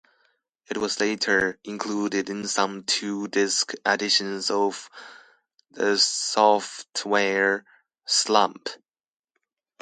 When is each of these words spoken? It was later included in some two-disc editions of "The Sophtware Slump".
It 0.65 0.77
was 0.77 0.99
later 0.99 1.59
included 1.63 2.31
in 2.31 2.47
some 2.47 2.85
two-disc 2.85 3.73
editions 3.85 4.49
of 4.49 4.89
"The 5.69 5.91
Sophtware 5.99 7.65
Slump". 8.07 8.67